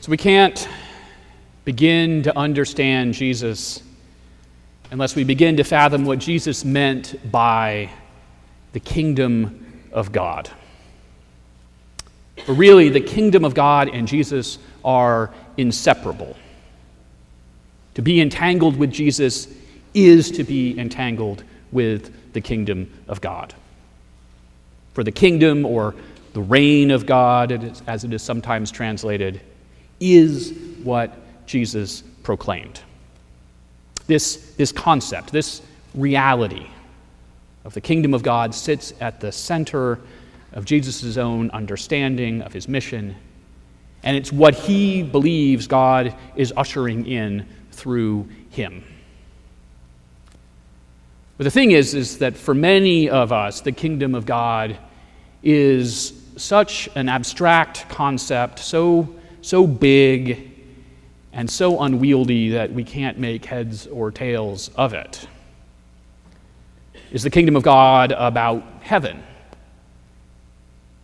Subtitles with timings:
[0.00, 0.66] So we can't
[1.66, 3.82] begin to understand Jesus
[4.90, 7.90] unless we begin to fathom what Jesus meant by
[8.72, 10.50] the kingdom of God.
[12.46, 16.34] For really, the kingdom of God and Jesus are inseparable.
[17.92, 19.48] To be entangled with Jesus
[19.92, 23.52] is to be entangled with the kingdom of God.
[24.94, 25.94] For the kingdom, or
[26.32, 29.42] the reign of God, as it is sometimes translated,
[30.00, 32.80] is what Jesus proclaimed.
[34.06, 35.62] This, this concept, this
[35.94, 36.66] reality
[37.64, 40.00] of the kingdom of God sits at the center
[40.52, 43.14] of Jesus' own understanding of his mission,
[44.02, 48.82] and it's what he believes God is ushering in through him.
[51.36, 54.76] But the thing is, is that for many of us, the kingdom of God
[55.42, 59.08] is such an abstract concept, so,
[59.42, 60.50] so big
[61.32, 65.26] and so unwieldy that we can't make heads or tails of it.
[67.12, 69.22] Is the kingdom of God about heaven?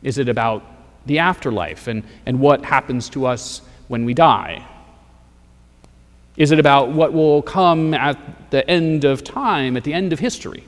[0.03, 0.65] Is it about
[1.07, 4.65] the afterlife and, and what happens to us when we die?
[6.37, 10.19] Is it about what will come at the end of time, at the end of
[10.19, 10.65] history?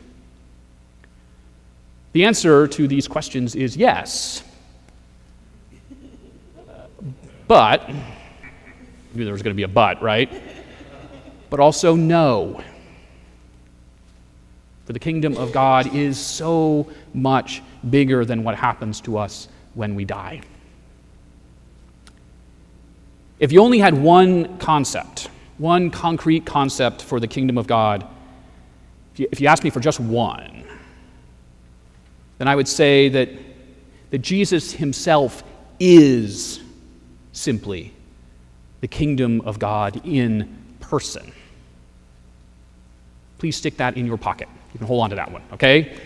[2.12, 4.42] The answer to these questions is yes.
[7.48, 7.88] But,
[9.14, 10.30] knew there was going to be a but, right?
[11.48, 12.62] But also no.
[14.84, 19.94] For the kingdom of God is so much bigger than what happens to us when
[19.94, 20.42] we die.
[23.38, 28.06] If you only had one concept, one concrete concept for the kingdom of God,
[29.14, 30.64] if you, if you ask me for just one,
[32.36, 33.30] then I would say that,
[34.10, 35.42] that Jesus himself
[35.80, 36.60] is
[37.32, 37.92] simply
[38.80, 41.32] the kingdom of God in person.
[43.38, 44.48] Please stick that in your pocket.
[44.72, 45.96] You can hold on to that one, okay?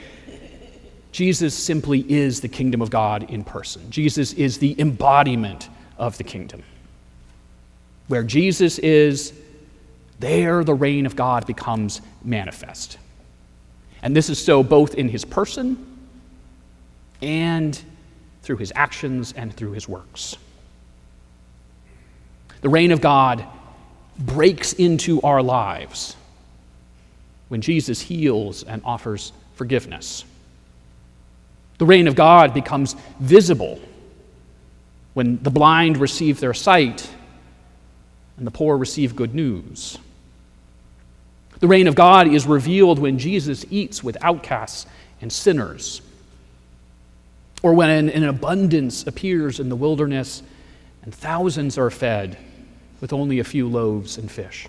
[1.12, 3.90] Jesus simply is the kingdom of God in person.
[3.90, 6.62] Jesus is the embodiment of the kingdom.
[8.08, 9.32] Where Jesus is,
[10.18, 12.98] there the reign of God becomes manifest.
[14.02, 15.86] And this is so both in his person
[17.20, 17.80] and
[18.42, 20.36] through his actions and through his works.
[22.62, 23.44] The reign of God
[24.18, 26.16] breaks into our lives
[27.48, 30.24] when Jesus heals and offers forgiveness.
[31.78, 33.80] The reign of God becomes visible
[35.14, 37.10] when the blind receive their sight
[38.36, 39.98] and the poor receive good news.
[41.58, 44.86] The reign of God is revealed when Jesus eats with outcasts
[45.20, 46.00] and sinners,
[47.62, 50.42] or when an abundance appears in the wilderness
[51.02, 52.36] and thousands are fed
[53.02, 54.68] with only a few loaves and fish.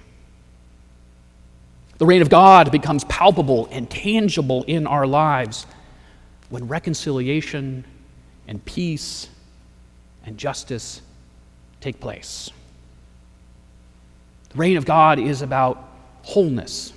[1.99, 5.67] The reign of God becomes palpable and tangible in our lives
[6.49, 7.85] when reconciliation
[8.47, 9.29] and peace
[10.25, 11.01] and justice
[11.79, 12.49] take place.
[14.49, 15.91] The reign of God is about
[16.23, 16.91] wholeness.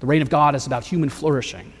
[0.00, 1.72] The reign of God is about human flourishing.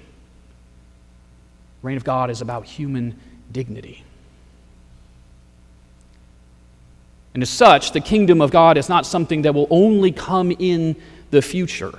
[1.80, 3.18] The reign of God is about human
[3.50, 4.04] dignity.
[7.34, 10.96] And as such, the kingdom of God is not something that will only come in
[11.30, 11.92] the future,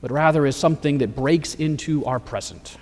[0.00, 2.76] but rather is something that breaks into our present.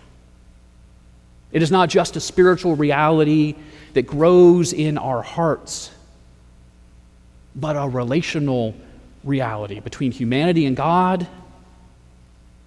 [1.53, 3.55] It is not just a spiritual reality
[3.93, 5.91] that grows in our hearts,
[7.55, 8.75] but a relational
[9.25, 11.27] reality between humanity and God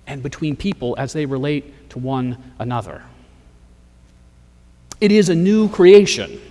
[0.08, 3.04] and between people as they relate to one another.
[5.00, 6.42] It is a new creation,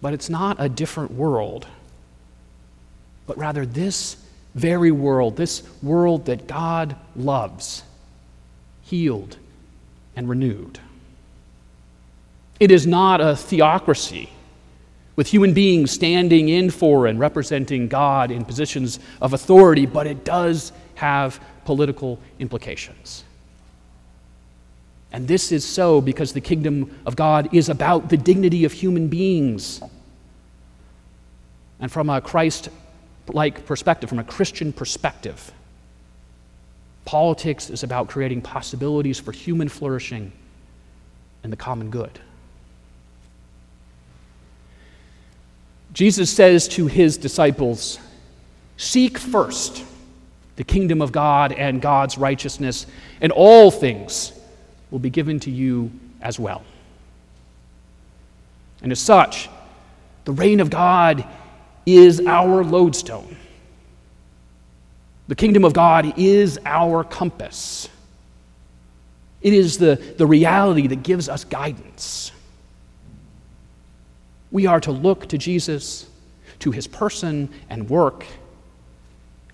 [0.00, 1.66] but it's not a different world,
[3.26, 4.16] but rather this
[4.54, 7.82] very world, this world that God loves,
[8.82, 9.36] healed
[10.16, 10.80] and renewed.
[12.58, 14.30] It is not a theocracy
[15.16, 20.24] with human beings standing in for and representing God in positions of authority, but it
[20.24, 23.24] does have political implications.
[25.12, 29.08] And this is so because the kingdom of God is about the dignity of human
[29.08, 29.82] beings.
[31.80, 32.68] And from a Christ
[33.28, 35.52] like perspective, from a Christian perspective,
[37.04, 40.32] politics is about creating possibilities for human flourishing
[41.42, 42.20] and the common good.
[45.92, 47.98] Jesus says to his disciples,
[48.76, 49.84] Seek first
[50.56, 52.86] the kingdom of God and God's righteousness,
[53.20, 54.32] and all things
[54.90, 55.90] will be given to you
[56.20, 56.62] as well.
[58.82, 59.48] And as such,
[60.26, 61.24] The reign of God
[61.96, 63.36] is our lodestone.
[65.28, 67.88] The kingdom of God is our compass.
[69.42, 72.32] It is the, the reality that gives us guidance.
[74.50, 76.06] We are to look to Jesus,
[76.58, 78.26] to his person and work,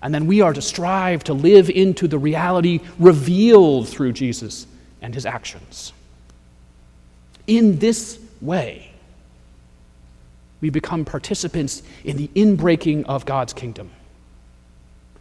[0.01, 4.67] and then we are to strive to live into the reality revealed through Jesus
[5.01, 5.93] and his actions.
[7.45, 8.91] In this way,
[10.61, 13.91] we become participants in the inbreaking of God's kingdom.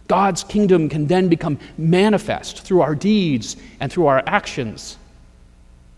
[0.09, 4.97] God's kingdom can then become manifest through our deeds and through our actions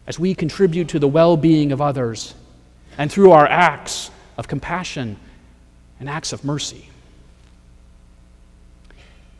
[0.07, 2.35] as we contribute to the well being of others
[2.97, 5.17] and through our acts of compassion
[6.01, 6.89] and acts of mercy.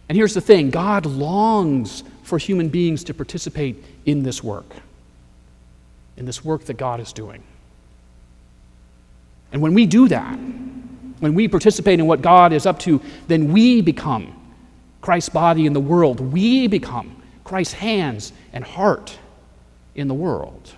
[0.09, 4.71] And here's the thing God longs for human beings to participate in this work,
[6.17, 7.43] in this work that God is doing.
[9.53, 10.39] And when we do that,
[11.21, 14.35] when we participate in what God is up to, then we become
[15.01, 16.21] Christ's body in the world.
[16.21, 19.19] We become Christ's hands and heart
[19.95, 20.75] in the world.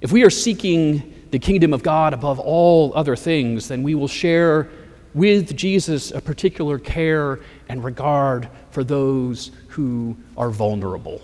[0.00, 4.08] If we are seeking the kingdom of God above all other things, then we will
[4.08, 4.68] share
[5.14, 11.20] with Jesus a particular care and regard for those who are vulnerable.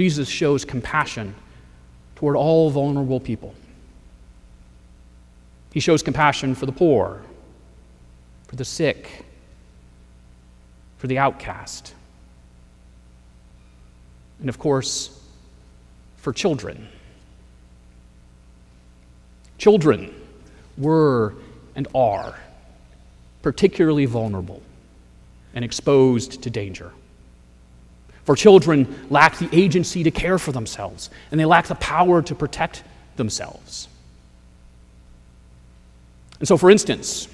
[0.00, 1.34] Jesus shows compassion
[2.16, 3.54] toward all vulnerable people.
[5.74, 7.20] He shows compassion for the poor,
[8.48, 9.26] for the sick,
[10.96, 11.94] for the outcast,
[14.40, 15.22] and of course,
[16.16, 16.88] for children.
[19.58, 20.14] Children
[20.78, 21.34] were
[21.76, 22.38] and are
[23.42, 24.62] particularly vulnerable
[25.52, 26.90] and exposed to danger.
[28.24, 32.34] For children lack the agency to care for themselves, and they lack the power to
[32.34, 32.84] protect
[33.16, 33.88] themselves.
[36.38, 37.28] And so, for instance,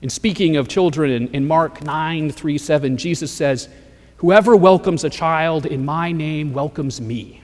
[0.00, 3.68] in speaking of children in, in Mark 9 3 7, Jesus says,
[4.18, 7.42] Whoever welcomes a child in my name welcomes me.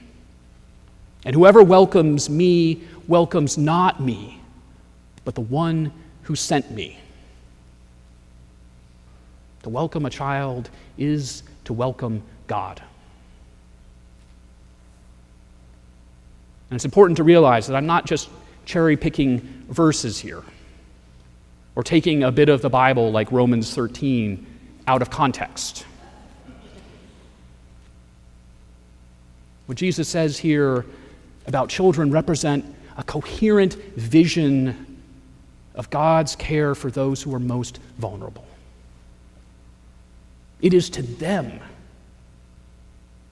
[1.25, 4.41] And whoever welcomes me welcomes not me,
[5.23, 5.91] but the one
[6.23, 6.99] who sent me.
[9.65, 12.83] To welcome a child is to welcome God.
[16.69, 18.29] And it's important to realize that I'm not just
[18.65, 20.43] cherry picking verses here
[21.75, 24.45] or taking a bit of the Bible like Romans 13
[24.85, 25.83] out of context.
[29.65, 30.85] What Jesus says here
[31.47, 32.63] about children represent
[32.97, 35.01] a coherent vision
[35.73, 38.45] of God's care for those who are most vulnerable.
[40.65, 41.59] It is to them,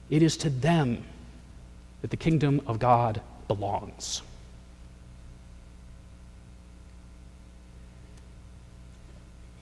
[0.08, 1.02] it is to them
[2.00, 4.22] that the kingdom of God belongs.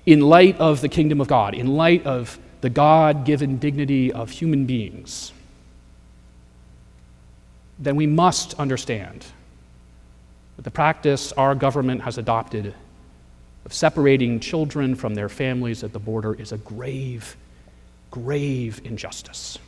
[0.05, 4.29] In light of the kingdom of God, in light of the God given dignity of
[4.29, 5.33] human beings,
[7.79, 9.25] then we must understand
[10.57, 12.75] that the practice our government has adopted
[13.65, 17.35] of separating children from their families at the border is a grave,
[18.13, 19.59] grave injustice.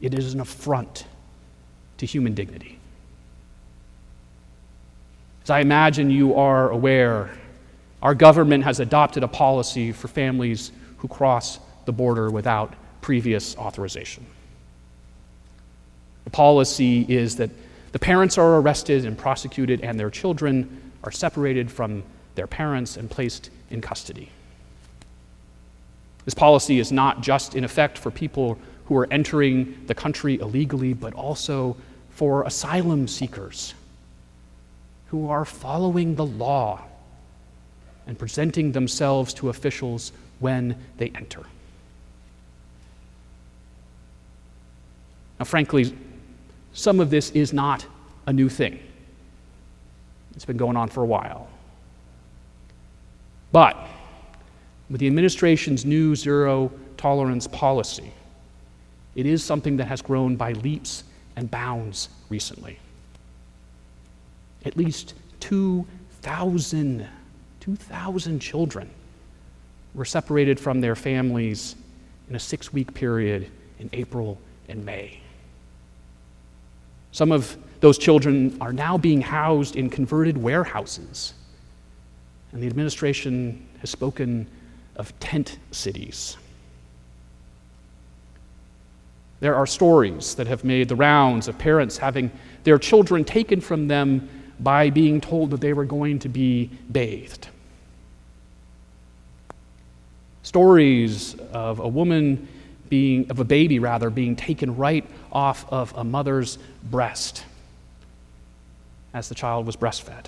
[0.00, 1.04] It is an affront
[1.98, 2.78] to human dignity.
[5.42, 7.30] As I imagine you are aware,
[8.02, 14.24] our government has adopted a policy for families who cross the border without previous authorization.
[16.24, 17.50] The policy is that
[17.92, 22.02] the parents are arrested and prosecuted, and their children are separated from
[22.34, 24.30] their parents and placed in custody.
[26.26, 30.92] This policy is not just in effect for people who are entering the country illegally,
[30.92, 31.76] but also
[32.10, 33.74] for asylum seekers
[35.06, 36.82] who are following the law
[38.06, 41.42] and presenting themselves to officials when they enter.
[45.38, 45.96] Now, frankly,
[46.72, 47.86] some of this is not
[48.26, 48.80] a new thing,
[50.34, 51.48] it's been going on for a while.
[53.52, 53.76] But
[54.90, 58.12] with the administration's new zero tolerance policy,
[59.14, 61.04] it is something that has grown by leaps
[61.36, 62.78] and bounds recently.
[64.64, 67.06] At least 2,000,
[67.60, 68.90] 2,000 children
[69.94, 71.76] were separated from their families
[72.28, 74.38] in a six week period in April
[74.68, 75.20] and May.
[77.12, 81.32] Some of those children are now being housed in converted warehouses.
[82.52, 84.46] And the administration has spoken
[84.96, 86.36] of tent cities.
[89.40, 92.30] There are stories that have made the rounds of parents having
[92.64, 97.48] their children taken from them by being told that they were going to be bathed.
[100.42, 102.48] Stories of a woman
[102.88, 107.44] being, of a baby rather, being taken right off of a mother's breast
[109.12, 110.26] as the child was breastfed.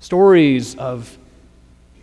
[0.00, 1.16] Stories of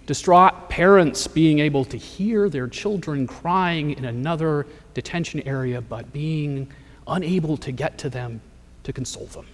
[0.06, 6.72] distraught parents being able to hear their children crying in another detention area, but being
[7.08, 8.42] unable to get to them
[8.84, 9.46] to console them.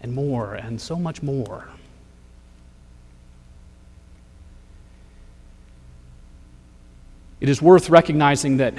[0.00, 1.68] And more, and so much more.
[7.40, 8.74] It is worth recognizing that,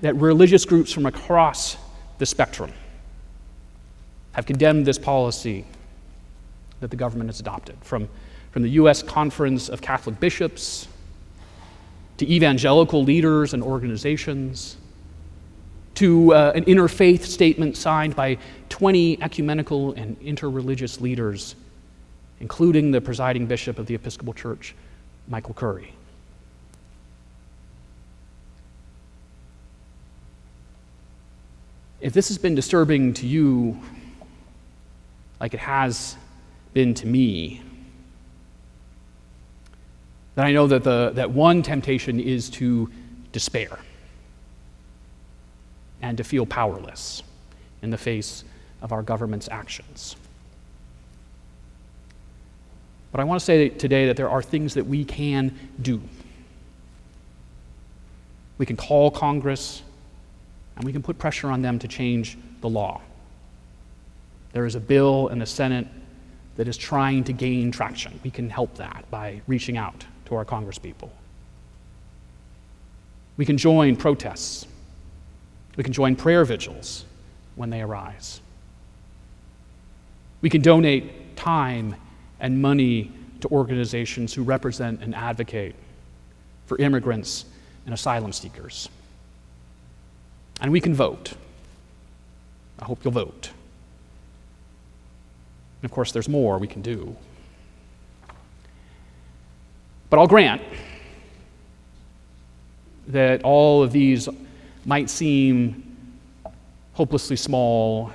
[0.00, 1.76] that religious groups from across
[2.18, 2.72] the spectrum
[4.32, 5.66] have condemned this policy
[6.80, 8.08] that the government has adopted, from,
[8.52, 9.02] from the U.S.
[9.02, 10.88] Conference of Catholic Bishops
[12.18, 14.76] to evangelical leaders and organizations
[15.96, 21.54] to uh, an interfaith statement signed by 20 ecumenical and interreligious leaders,
[22.40, 24.74] including the presiding bishop of the Episcopal Church,
[25.26, 25.92] Michael Curry.
[32.00, 33.80] If this has been disturbing to you,
[35.40, 36.16] like it has
[36.76, 37.62] been to me,
[40.34, 42.90] then I know that, the, that one temptation is to
[43.32, 43.78] despair
[46.02, 47.22] and to feel powerless
[47.80, 48.44] in the face
[48.82, 50.16] of our government's actions.
[53.10, 56.02] But I want to say today that there are things that we can do.
[58.58, 59.80] We can call Congress
[60.76, 63.00] and we can put pressure on them to change the law.
[64.52, 65.86] There is a bill in the Senate
[66.56, 68.18] that is trying to gain traction.
[68.24, 71.10] We can help that by reaching out to our congresspeople.
[73.36, 74.66] We can join protests.
[75.76, 77.04] We can join prayer vigils
[77.54, 78.40] when they arise.
[80.40, 81.96] We can donate time
[82.40, 85.74] and money to organizations who represent and advocate
[86.66, 87.44] for immigrants
[87.84, 88.88] and asylum seekers.
[90.60, 91.34] And we can vote.
[92.78, 93.50] I hope you'll vote.
[95.86, 97.14] And of course, there's more we can do.
[100.10, 100.60] But I'll grant
[103.06, 104.28] that all of these
[104.84, 106.18] might seem
[106.94, 108.10] hopelessly small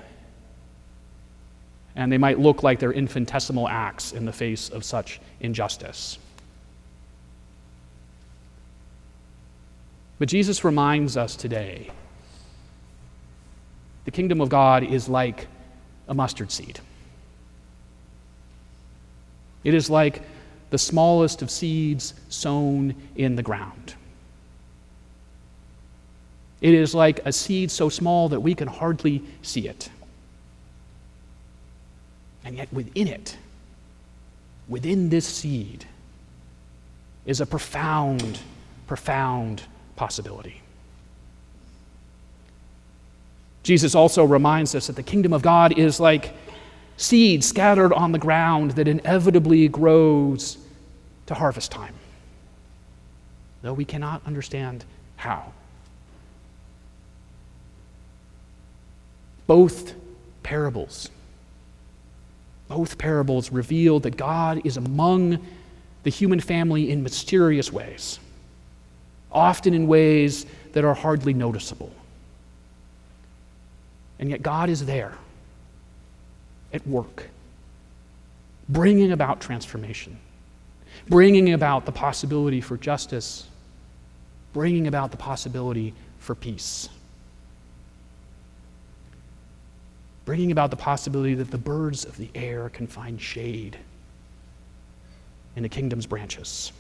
[1.96, 6.18] and they might look like they're infinitesimal acts in the face of such injustice.
[10.20, 11.90] But Jesus reminds us today
[14.04, 15.48] the kingdom of God is like
[16.10, 16.82] a mustard seed.
[19.63, 20.24] It is like
[20.70, 23.96] the smallest of seeds sown in the ground.
[26.62, 29.89] It is like a seed so small that we can hardly see it.
[32.44, 33.38] And yet, within it,
[34.68, 35.86] within this seed,
[37.25, 38.39] is a profound,
[38.88, 39.63] profound
[39.96, 40.62] possibility.
[43.63, 46.34] Jesus also reminds us that the kingdom of God is like
[47.01, 50.58] seed scattered on the ground that inevitably grows
[51.25, 51.96] to harvest time,
[53.62, 54.86] though we cannot understand
[55.17, 55.51] how.
[59.48, 59.96] Both
[60.43, 61.10] parables,
[62.67, 65.46] both parables reveal that God is among
[66.03, 68.20] the human family in mysterious ways,
[69.31, 71.91] often in ways that are hardly noticeable.
[74.20, 75.15] And yet, God is there
[76.74, 77.30] at work,
[78.70, 80.18] bringing about transformation,
[81.10, 83.48] bringing about the possibility for justice,
[84.54, 86.90] bringing about the possibility for peace,
[90.25, 93.78] bringing about the possibility that the birds of the air can find shade
[95.56, 96.72] in the kingdom's branches.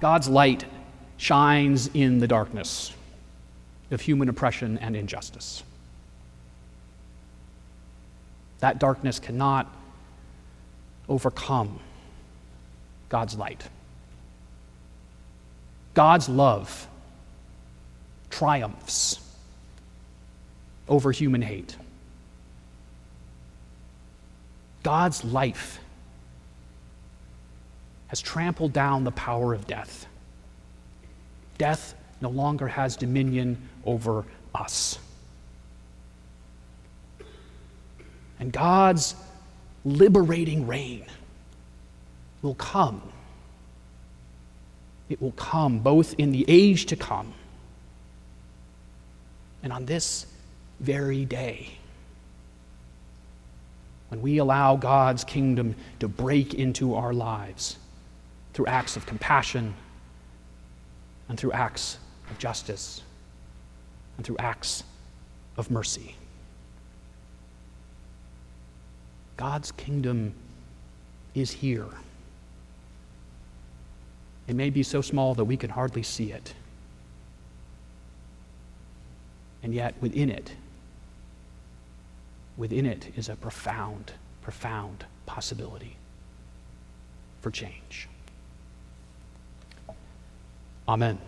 [0.00, 0.64] God's light
[1.16, 2.92] shines in the darkness
[3.92, 5.62] of human oppression and injustice.
[8.60, 9.72] That darkness cannot
[11.08, 11.80] overcome
[13.08, 13.68] God's light.
[15.94, 16.88] God's love
[18.30, 19.20] triumphs
[20.88, 21.76] over human hate.
[24.82, 25.78] God's life
[28.08, 30.06] has trampled down the power of death.
[31.58, 34.24] Death no longer has dominion over
[34.54, 34.98] us.
[38.38, 39.14] And God's
[39.84, 41.04] liberating reign
[42.42, 43.02] will come.
[45.08, 47.34] It will come both in the age to come
[49.62, 50.26] and on this
[50.80, 51.70] very day.
[54.08, 57.76] When we allow God's kingdom to break into our lives
[58.52, 59.74] through acts of compassion
[61.28, 61.98] and through acts
[62.30, 63.02] of justice
[64.22, 64.84] and through acts
[65.56, 66.14] of mercy.
[69.36, 70.32] God's kingdom
[71.34, 71.88] is here.
[74.46, 76.54] It may be so small that we can hardly see it.
[79.64, 80.52] And yet, within it,
[82.56, 85.96] within it is a profound, profound possibility
[87.40, 88.08] for change.
[90.86, 91.18] Amen.